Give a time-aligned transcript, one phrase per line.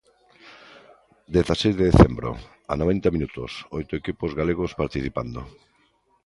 [1.35, 2.31] Dezaseis de decembro,
[2.71, 5.41] a noventa minutos, oito equipos galegos participando.